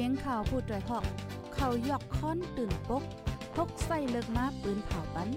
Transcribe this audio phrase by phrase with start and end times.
[0.00, 1.04] สียงข่าวพูดด้วยหอก
[1.54, 3.02] เขายอกค้อนตื่นปก
[3.54, 5.28] พกใส่เลิกมาปืนเผาปัน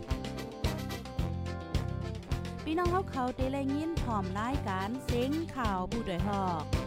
[2.64, 6.79] พี่น้องเขาเขาเตะแลยินหอมรายการเสียงข่าวผู้ด้วยหอก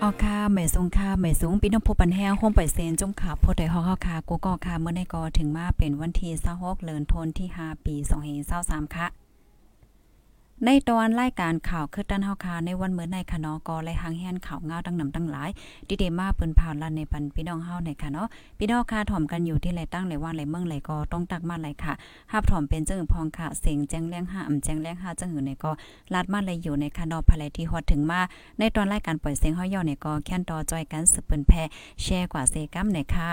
[0.00, 7.94] เอาค่ะแม่สงค่ะแม่สูงปีน้องผู้ปันแห้งห้องไปเซนจงขาพอได้ฮอกค่ะกูก็ค่ะเมื่อในกอถึงมาเป็นวันที่26เดือนธันวาคมที่5ปี
[8.44, 9.06] 2023ค่ะ
[10.66, 15.50] ในตอนรายการข่าวคือตันเฮาคาในวันเมื่อในคะเนาะก็ไลหางแฮนข่าวเงาวดังนำตั้งหลาย
[15.88, 21.92] ดิเดมาเปิ้นผ่านลันในปันพี่น้องเฮาในค่ะเนาะพี่น้องค่ะถ่อมกันอยู่ที่ไหลตั้งไหลว่างไหลเมืองไหลก็ต้องตักมาไหลค่ะ
[22.32, 25.70] ฮับถ่อมเป็นจังพองค่ะเสียงแจ้งแรงห้าอำแจ้งแรงห้าจังหือในก็
[26.14, 28.20] ลาดมาไหลอยู่ในค่ะเนาะภายที่ฮอดถึงมา
[28.58, 31.52] ในตอนรายการปล่อยเสียงเฮาย่อในก็แค่นต่อจอยกันสืบเปิ้นแพ
[32.02, 33.30] แชร์กว่าเซกัมในค่ะ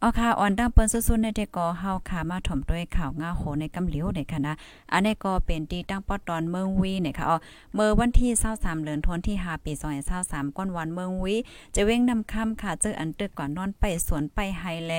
[0.00, 4.52] เอาค่ะออนดังเปิ้นสุดๆในเดก็เฮาค่ะมาถ่อมด้วยข่าวงาโหในกำเหลียวในค่ะนะ
[4.92, 7.26] อันนี้ก็เป็นที่ตั้งปอตอนเมืืองวีเนค่ะ
[7.74, 9.72] เมื่อวันที่23เดือนธันวาคมที่5ปี
[10.14, 11.36] 2023ก้อนวันเมืองวี
[11.74, 14.94] จะเว้งนำคำค่ะเจออันตึกก่อนนอนไปสวนไปไฮแล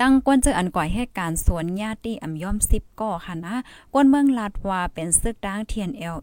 [0.00, 3.54] ตั้งก้นเจออันก่อยให้การสวนญาติอำย่อมซิบก่อค่ะนะ
[3.94, 6.16] ก้นเมืองลาดวาเป็นซึกดังเทียนเอล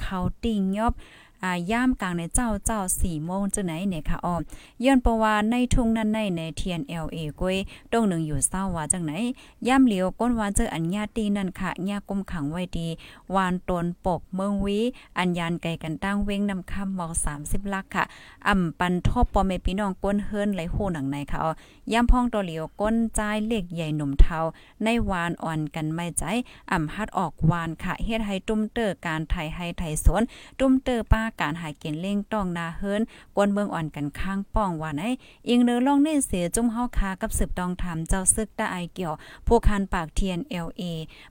[0.00, 0.92] เขาติงยอบ
[1.44, 4.42] อ่าย่ามกลางในเจ้าเจ้าสี่โมงจังไหนเนี่ยค่ะอ้อม
[4.84, 7.56] ย้อนประวาในทุ่งนั้นในในเทียน LA ก้วย
[7.92, 9.12] ตรงหนึ่งอยู่เศร้าว่าจังไหน
[9.68, 12.88] ย่ามเหลียวก้นวานเจออัญญาตีนั่นค่ะญากุมขังไว้ดี
[13.34, 14.78] วานตนปกเมืองวี
[15.18, 18.04] อัญญานไก่กันตั้งเว้งนำคำบอก30ลักค่ะ
[18.46, 21.52] อ่ำปันทบปอเมพี่น้องก้นเฮิรนไหลโหหนังในค่ะอ้อ
[21.92, 24.38] ย่ามพ้องตัวเหลียวก้นใจเล็กใหญ่หนุ่มเทา
[24.84, 26.24] ในวานอ่อนกันไม่ใจ
[26.72, 30.22] อ่ำฮัดออกวานค่ะเฮ็ดให้ตุ้มเตอร์การไทยให้ไทยสวน
[30.58, 33.02] ตุ้มเตอร์ป้าการหายเกณฑ์เล่งต้องนาเฮิรน
[33.36, 35.02] กวนเมืองอ่อนกันข้างป้องว่าไหน
[35.48, 39.14] อิงเนื้อลองเนเสียจุ่มเฮาคากับสืบตองทำเจ้าซึกตาไอเกี่ยว
[39.46, 40.82] ผู้คันปากเทียน LA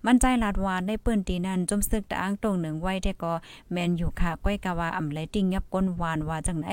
[0.05, 3.33] มันใจลาดวานได้เปิ้นตีนั้นจุ่มซึกตาอ้างตรงหนึ่งไว้แต่ก็
[3.71, 6.67] แมนอยู่ค่ะก้อยกะว่าอำไลติงยับก้นวานว่าจังไหน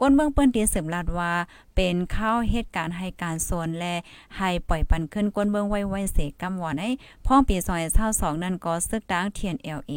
[0.00, 1.32] ก้นเมืองเปิ้นตีสืบลาดว่า
[1.76, 3.94] เป็นข้าวเหตุการณ์ให้การโซนและ
[4.36, 6.82] ให้ปล่อยปันขึ้นก้นเมืองไว้ไว้เสกำว่าไหน
[7.26, 7.82] พ่องปีซอย
[8.12, 9.92] 22นั่นก็ซึกตางเทียน LA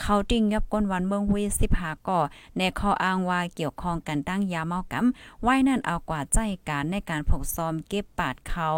[0.00, 1.42] เขาติงยับก้นวันเมืองวี
[1.74, 2.20] 15ก่อ
[2.58, 6.38] ในข้ออ้างว่าเกี่ยวข้องกันตั้งยาเมากำไว้นั่นเอากว่าใจ
[6.68, 8.68] การในการผกซ้อมเก็บปาดเขา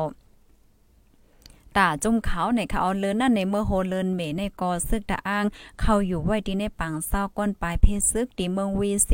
[1.79, 5.45] ตาจุ่มเขาในเขาเลินนั่นในเมื่อโฮเลินเมในกอซึกตะอ้าง
[5.81, 9.11] เขาอยู่ไว้ที่ในปังเศร้าก้นปลายเพซึกที่เมืองวีเส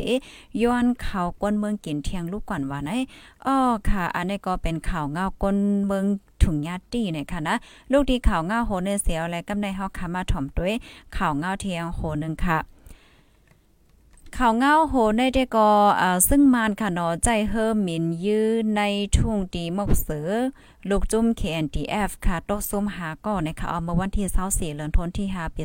[0.62, 2.90] ย้อนเขาก้นเมืองกินเทียงลูกก่อนว่าไหน
[3.46, 5.56] อ้อค่ะ อันนี้ก็เป็นข่าวเงาก้น
[5.86, 6.04] เมือง
[6.42, 7.56] ถุงญาติเนี่ยค่ะนะ
[7.92, 10.74] ลูกที่ข่าวเงาโหเนเสียวอะไรกำในเฮาคามาถ่อมด้วย
[11.16, 12.58] ข่าวเงาเทียงโหนึงค่ะ
[14.34, 15.70] ข่าวเงาโหในเดกอ
[16.00, 18.80] อ่าซึ่งมานค่ะเนาะใจเฮิมมินยื้อใน
[19.16, 20.30] ทุ่งตีมกเสือ
[20.90, 25.62] ลูกจุ้ม KNDF ค่ะตกซุ่มหาก่อนะคะเอาเมื่อวันที่24เดือนธันวาคมที่5ปี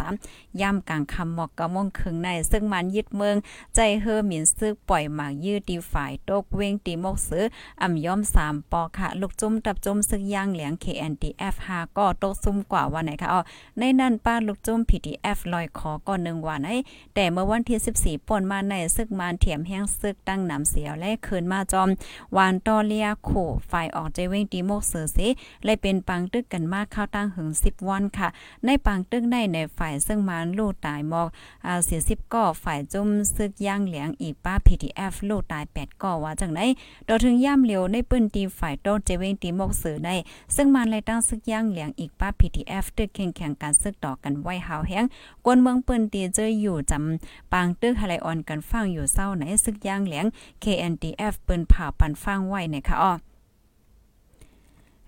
[0.00, 3.36] 2023ย่ำกลางคำหมอกกะม่งครึ่งใน ซึ่งมันยึดเมือง
[3.74, 7.44] ใจเฮอหมินซึกปล่อยหมากยืดดีฝ่ายตกเวงตีมกซื้อ
[7.82, 13.40] อ่ำย่อม 3 ปอค่ะ ลูกจุ้มตับจุ้มซึกย่างเหลียง KNDF 5ก็ตกซุ่มกว่าวันไหนคะอ๋อ
[13.78, 16.68] ในนั้นป้าลูกจุ้ม PTF ลอยคอก่อนหนึ่งวันไหน
[17.14, 21.88] แต่เมื่อวันที่14ป่นมาในซึกมันเถียมแห้งซึกตั้งน้ำเสียวและคืนมาจอม
[22.36, 23.30] วานตอเลียโข
[23.70, 25.28] ฝ่ายออกใจเวงตีโมกเสือสิ
[25.64, 28.28] เลยเป็นปังตึกกันมากเข้าตั้งหึง10วันค่ะ
[28.64, 31.28] ในปังตึกในในฝ่ายซึ่งมานลูกตายหมอก
[31.66, 36.66] อ่าเสีย10ก่อฝ่ายจุ่มซึกย่างเหลียงอีป้า PTF ลูกตาย8ก่อว่าจังได๋
[37.08, 40.14] ดอถึงย่าเหลียวในปืนตีฝ่ายโตเจเวงตีหมกเสือได้
[40.56, 45.04] ซึ่งมันเลยตั้งซึกย่างเหลียงอีป้า PTF ตึกแข่งแข่งการซึกต่อกันไว้หาวแฮง
[45.44, 50.26] กวนเมืองปืนตีเจออยู่จำปางตึกหะไลออนกันฟังอยู่เศร้าไหนซึกย่างเหลียง
[50.62, 53.14] KNDF ปืนผ่าปันฟังไว้นะคะอ้อ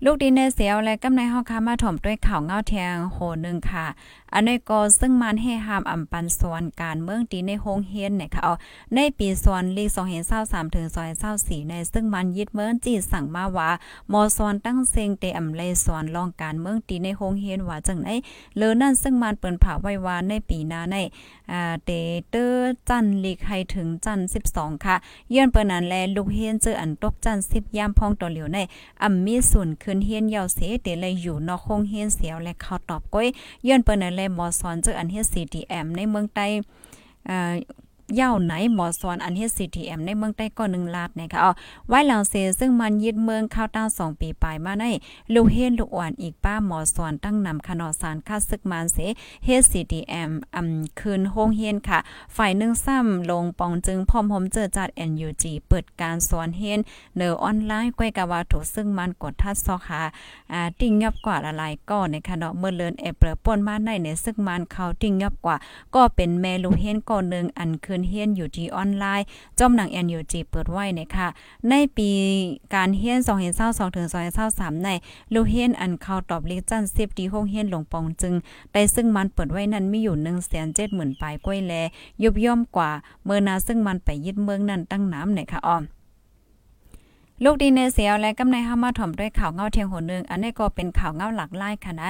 [0.05, 3.85] ลูกดินในเสียวและกำในห้องคามาถมด้วยข่าวเงาแทงโหนึงค่ะ
[4.33, 8.53] อันนี้ก็ซึ่งมันให้หามอำปันส่วนการเมืองตีในโฮงเฮียนเนี่ยค่ะเอา
[8.95, 10.85] ในปีส่วนลี2เห็น23ถึง
[11.27, 13.69] 224ในซึ่งมันยึดเมืองจีสั่งมาว่า
[14.11, 18.09] มอส่วนตั้งเซงเตอำเลส่วนรองการเมืองตีในโฮงเฮียนว่าจังได
[18.57, 20.95] เลอนั่นซึ่งมันเปิ้นผ่าไว้ว่าในปีหน้าใน
[21.51, 21.91] อ่าเต
[22.29, 24.19] เตอร์จันลีกให้ถึงจัน
[24.53, 24.95] 12 ค่ะ
[25.33, 28.57] ย้อนเปิ้นนั้นแลลูกเฮียนเจออันตกจัน10ยามพองตัวเหลียวใน
[29.03, 33.27] อำมีส่วนขึ้นเฮียนยาวเสเตเลยอยู่นอกคงเฮียนเสียวและเขาตอบก้อย
[33.67, 36.47] ย้อนเปิ้นนั่นแลหมอซอนเจออันเฮ็ด CDM ในเมืองใต้
[38.15, 41.51] เย่าไหนหมอสอนอันเฮ็ด CTM ในเมืองใต้ก็1ลาดนะคะอ๋อ
[41.87, 44.85] ไว้หลังเซซึ่งมันยึดเมืองข้าวต้า2ปีปลายมาใน
[45.33, 48.97] ลูกเฮนลูกอ่อนอีกป้าหมอสอนตั้งนำคณะสารค่าศึกมันเส
[49.45, 51.99] เฮ็ด CTM อำคืนโฮงเฮียนค่ะ
[52.35, 56.79] ฝ่ายหนึ่งซ้ำลงปองจึงพร้อมผมเจอจัด NUG เปิดการสอนเฮียน
[57.17, 60.01] เนอออนไลน์ก้อยกะว่าถูกซึ่งมันกดทัดซอกหา
[60.51, 65.55] อ่าติ่งยับกว่าละลายก็ในคณะเมื่อเลินเอเปรป่นมาในในซึ่งมันเขาติ่งยับกว่า
[65.95, 69.25] ก็เป็นแม่ลูกเฮนก่อนนึงอันคืนเฮียนอยู่ที่ออนไลน์
[69.59, 71.27] จอมหนัง NUG เปิดไว้นะคะ
[71.69, 72.09] ในปี
[72.75, 73.19] การเฮียน
[73.57, 74.07] 2022ถึง
[74.45, 74.89] 2023ใน
[75.33, 78.33] ลูกเฮียนอันเข้าตอบเลขจัน10ดีโฮงเฮียนหลงปองจึง
[78.73, 80.15] ได้ซึ่งมันเปิดไว้นั้นมีอยู่
[80.67, 81.73] 170,000ปลายก้อยแล
[82.23, 82.91] ยุบย่อมกว่า
[83.23, 85.83] เมื่อนาซึ่งมันไปยึดเมืองนั้นตั้งน้ำไหนคะอ้อม
[87.43, 92.09] ลูกดีเนเซียและกำในห้ามาถ่อมด้วยข่าวเงาเทียงหนนึงอันนี้ก็เป็นข่าวเงาหลักไล่ค่ะนะ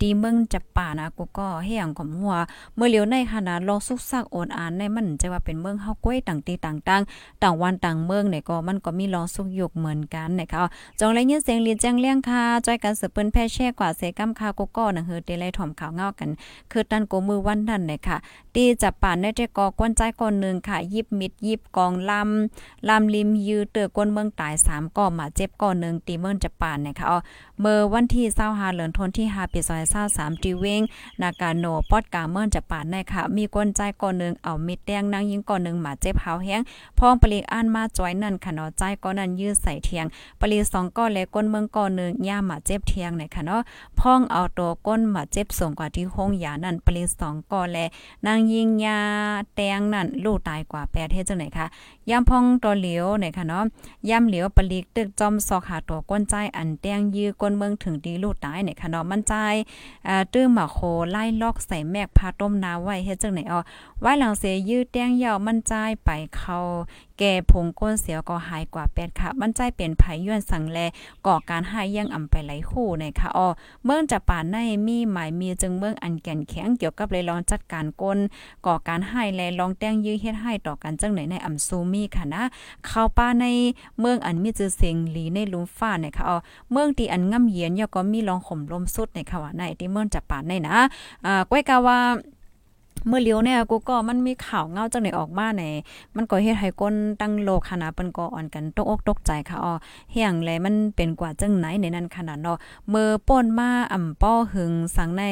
[0.00, 2.36] ตีเมืองจับป่านะกูก็เฮียงของหัว
[2.76, 7.02] เมื่อเลียวในขณะรอสุกซักโอนอ่านในมันจะว่าเป็นเมืองเฮาก้วยต่างตีต่างต่าง
[7.42, 10.62] ต่างวันต่างเมืองเนี่ยก็มันก็มีรอสุกยกเหมือนกันนะคะ
[11.00, 16.30] จองไรยินเสียงลีแจ้งเลี้ยงค่ะจอยกันสืบเปิ้นแพ่แช่กว่าเสกำค่ะกูก็นังเฮือเตไลถ่อมข่าวเงากัน
[16.72, 18.16] คือตันโกมือวันนั้นเนี่ยค่ะ
[18.54, 27.06] ตีจับป่าในเจกอกวนใจก่อนนึงค่ะ ยิบมิดยิบกองลำลำริมยือเตือกวนเมืองตาย3ก่อมาเจ็บก่อนนึงตีเมืองจับป่านเนี่ยค่ะ
[27.60, 29.60] เมื่อวันที่25เดือนธันวาคมที่5ปี
[29.92, 30.82] 2023ตีเวง
[31.22, 36.60] นากาโนปอดกาเมินจะปาดในค่ะ มีกวนใจก่อนนึงเอามิดแดงนางยิงก่อนนึงหมาเจ็บหาวแห้ง
[36.98, 40.06] พ้องปลีอ่านมาจ้อยนั่นค่ะเนาะใจก่อนนั้นยื้อใส่เทียง
[40.40, 43.60] ปลีสองก้อนและก้นเมืองก่อนนึงย่าหมาเจ็บเทียงในค่ะเนาะ
[44.00, 47.84] พ้องเอาตัวก้นหมาเจ็บส่งกว่าที่ห้องยานั่นปลีสองก้อนและ
[48.26, 48.98] นางยิงยา
[49.54, 51.66] แตงนั่นลูกตายกว่าแปดเฮ็ดจังไหนคะ
[52.10, 53.64] ย่ำพ้องตัวเหลียวในค่ะเนาะ
[54.08, 59.32] ย่ำเหลียวปลีกตึกจอมซอกหาตัวก้นใจอันแตงยื้อก้นเมืองถึงดีลูกตายในค่ะเนาะมันใจ
[60.08, 60.78] อ่าตื้อมาโค
[61.10, 63.60] ไล่ลอกใส่แมกพาต้มนาไว้เฮ็ดจังไหนอ๋อ
[64.00, 65.72] ไว้หลังเสยืดแต้งยาวมันใจ
[66.04, 66.58] ไปเขา
[67.18, 70.78] แก่ผงก้นเสียวก็หายกว่าแปดค่ะมันใจเป็นไผย้อนสังแล
[71.26, 73.48] ก่อการหายยังอ่ำไปไหลคู่ในค่ะอ๋อ
[73.84, 74.56] เมืองจะป่านใน
[74.86, 78.18] มีหมายมีจึงเมืองอันแก่นแข็งเกี่ยวกับเลยลองจัดการก้น
[78.66, 82.42] ก่อการหายแลลองแต้งยื้อเฮ็ดให้ต่อกันจังไหนในอ่ำซูมีค่ะนะ
[82.86, 83.46] เข้าป้าใน
[84.00, 86.36] เมืองอันมีจือเสียงหลีในลุมฟ้าในค่ะอ๋อ
[86.72, 90.76] เมืองที่อันง่ำเย็นยก็มีลองข่มลมสุดในค่ะว่าในที่เมืองจะป่านในนะ
[91.26, 91.98] อ่าก้อยกาว่า
[93.06, 95.64] เมื่อเลี้ยวเนี่ยกูก็มันมีข่าวเงาจังไหนออกมาไหน
[96.16, 99.72] มันก็เฮ็ดให้ก้นตั้งโลกขนาดเปิ้นก็อ่อนกันตกอกตกใจค่ะอ๋อ
[100.12, 102.58] เฮียงแลมันเป็นกว่าจังไหนในนั้นขนาดเนาะ
[102.88, 105.22] เมื่อป่นมาอ่ำป้อหึงสังใน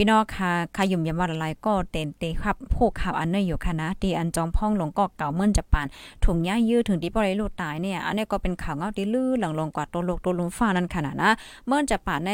[0.00, 5.86] พี่น้องค่ะขยุ่มยามว่าอะไรก็เต็นเตครับพวกข่าวอันนี้อยู่ค่ะนะที่อันจองพ่องหลงก็เก่าเมื่นจะปาน
[6.24, 11.30] ถุงย่ายื้อถึงที่บ่ได้ลูกตายเนี่ยอันนี้ก็เป็นข่าวเงาที่ลือหลังลงกว่าตัวโลกตัวลุมฟ้านั่นขนาดนะ
[11.66, 12.30] เมื่นจะปานใน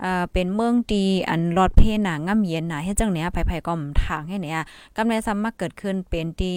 [0.00, 3.72] เอ่อเป็นเมืองดีอันรอดเพหนาง่ำเย็นหน่ะเฮ็ดจังเนี้ยไผๆก็
[4.04, 4.62] ทางให้เนี่ย
[4.96, 6.56] กำไรซ้ำมาเกิดขึ้นเป็นที่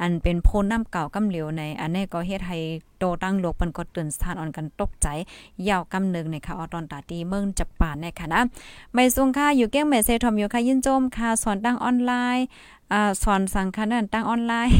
[0.00, 2.58] อันเป็นโพนน้ำเก่ากำเหลียวใน อันนี้ก็เฮ็ดให้
[2.98, 5.06] โตตั้งโลกเปิ้นก็เตือนสถานอ่อนกันตกใจ
[5.68, 8.40] ยาวกำนึงในค่ะออตอนตาตีเมืองจับปานในค่ะนะ
[8.94, 12.46] ไม่สูงค่ะอยู่เก้งเมเซทอมอยู่ค่ะยินโจมค่ะสอนตั้งออนไลน์
[12.92, 14.76] อ่าสอนสังคันนั่นตั้งออนไลน์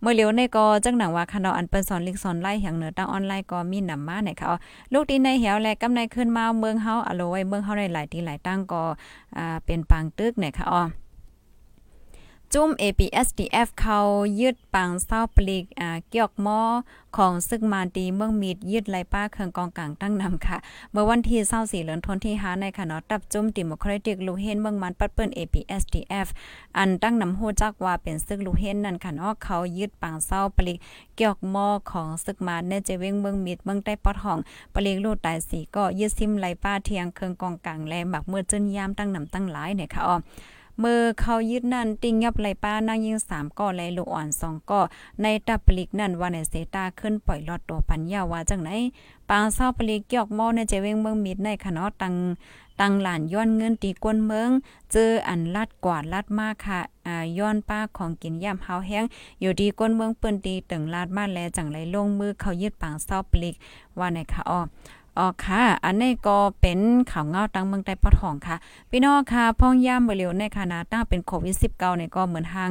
[0.00, 4.48] เมื่อเร็วในก็จังหนังว่าคันอันเปิ้นสอนลิกสอนไล่อย่างเหนือตั้งออนไลน์ก็มีนำมาในค่ะ
[4.92, 8.82] ลูกดีในเหี่ยวและกำในขึ้นมาเมืองเฮาอโลไว้เมืองเฮาในหลายที่หลายตั้งก็
[9.36, 10.82] อ่าเป็นปางตึกเนี่ยค่ะอ๋อ
[12.54, 13.98] จุ้ม APSDF เขา
[14.40, 16.60] ยึดปังเศร้าปลีกอ่าเกี่ยวกมอ
[17.16, 20.58] ของซึกมาดีเมืองมีดยึดไลป้าเคืองกองกลางตั้งนำค่ะ
[20.92, 26.28] เมื่อวันที่24เดือนธันวาคมที่5ในค่ะเนาะตับจุ้มดิโมครติกลูเฮนเมืองมันปัดเปิ้น APSDF
[26.78, 30.78] อันตั้งนำโฮจักว่าเป็นซึกลูเฮนนั่นค่ะเนาะเขายึดปังเศร้าปลีก
[31.16, 34.38] เกี่ยวกมอของซึกมาในเจเวงเมืองมีดเมืองใต้ปอดห้อง
[34.74, 40.16] ปลีกลูตายสีก็ยึดซิมไลป้าเทียงเคืองกองกลางแลหมักเมื่อจึนยามตั้งนำตั้งหลายเนี่ยค่ะอ๋อ
[40.80, 44.80] เมื่อเขายึดนั่นติงยับไหลป้านางยิงสามก่อไหลลูกอ่อนสองก่อ
[45.22, 48.70] ในตับปลิกนั่นว่าในเซตาขึ้นปล่อยลอดตัวปัญญาว่าจังไหน
[49.30, 52.14] ปางเศร้าปลิกเกี่ยวมอในเจเวงเมืองมิดในคณะตัง
[52.80, 54.50] ตังหลานย้อนเงินตีกวนเมือง
[54.92, 59.04] เจออันลัดกวาดลัดมากค่ะอ่าย้อนป้าของกินย่ำเฮาแห้ง
[59.40, 63.54] อยู่ดีก้นเมืองเปิ้นตีตึงลาดมาแลจังไหลลงมือเขายึดปางเศร้าปลิก
[63.98, 64.60] ว่าในค่ะอ้อ
[65.18, 66.78] อ๋อค่ะ อันนี้ก็เป็น
[67.10, 68.56] ข่าวเงาตั้งเมืองใต้ปอทองค่ะ
[68.90, 72.70] พี่น้องค่ะ พ่องย่ามเร็วในคณะตั้งเป็นโควิด19เนี่ยก็เหมือนทาง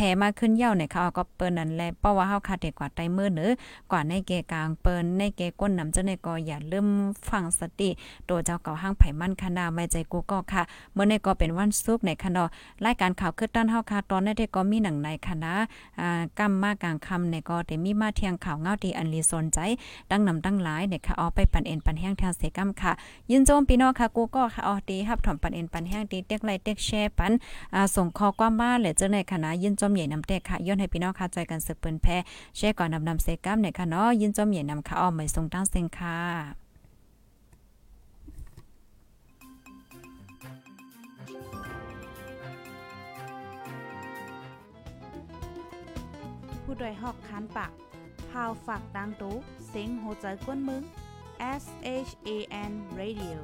[0.00, 3.50] แผ่มาขึ้นเย่าเนี่ยค่ะก็เปิ้นนั่นแหละเพราะว่าเฮาคาดกว่าไตมือเนือ
[3.90, 6.88] กว่าในเกกลางเปิ้นในเกก้นนำเจ้าในก็อย่าลืม
[7.28, 7.90] ฟังสติ
[8.28, 10.62] ตัวเจ้าเก่าห้างไผมันคณะไม่ใจกูก็ค่ะ
[10.92, 12.42] เมื่อในก็เป็นวันศุกร์ในคณะ
[12.84, 15.52] รายการข่าวคือต้านเฮาค่ะตอนในี้ก็มีหนังในคณะ
[16.00, 19.58] อ่ากำมากลางค่ำในก็ได้มีมาเที่ยงข่าวเงาที่อันลีสนใจ
[20.10, 22.92] ตั้งนำตั้งหลายเนี่ยค่ะเอาไปปันเอ็นปันแห้งทางเสกำค่ะ
[23.30, 27.32] ยินโจมพี่น้องค่ะกูก็ค่ะออดีครับถอมปันเอ็นปันแห้งตีเต็กไลเต็กแชร์ปัน
[27.74, 32.16] อ่าส่งข้อความมาและเจ้าในคณะยินโจมอมใหญ่นำแตกค่ะย้อนให้พี่น้องค่ะใจกันสืบเปิ้นแพ้
[32.56, 36.18] แชร์ก่อนนำนำเซกัมเนี่ยค่ะเนาะยินจอมใหญ่นำค่ะอ้อมไม่ทรงตั้งเซ็งค่ะ
[46.62, 47.72] ผู้ดยหอกคันปาก
[48.30, 49.34] พาวฝากดังตู้
[49.68, 50.82] เซ็งโหใจกวนมึง
[51.62, 51.64] S
[52.08, 52.30] H A
[52.70, 53.38] N Radio